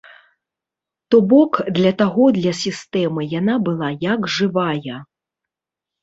То 1.15 1.17
бок, 1.33 1.57
да 1.81 1.91
таго 1.99 2.25
для 2.37 2.53
сістэмы 2.61 3.21
яна 3.39 3.55
была 3.67 3.89
як 4.05 4.21
жывая! 4.37 4.95